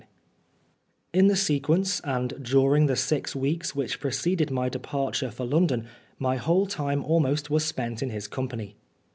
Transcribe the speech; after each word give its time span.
IV 0.03 0.07
IN 1.13 1.27
the 1.27 1.35
sequence, 1.35 1.99
and 1.99 2.43
during 2.43 2.87
the 2.87 2.95
six 2.95 3.35
weeks 3.35 3.75
which 3.75 3.99
preceded 3.99 4.49
my 4.49 4.67
departure 4.67 5.29
for 5.29 5.45
London, 5.45 5.85
my 6.17 6.37
whole 6.37 6.65
time 6.65 7.03
almost 7.05 7.51
was 7.51 7.63
spent 7.63 8.01
in 8.01 8.09
his 8.09 8.27
com 8.27 8.49
pany. 8.49 8.73